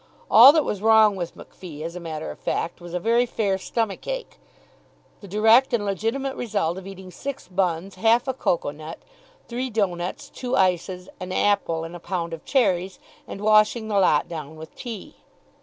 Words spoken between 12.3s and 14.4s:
of cherries, and washing the lot